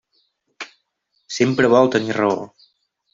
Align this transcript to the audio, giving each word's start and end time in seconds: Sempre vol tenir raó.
Sempre 1.35 1.69
vol 1.77 1.91
tenir 1.97 2.17
raó. 2.21 2.41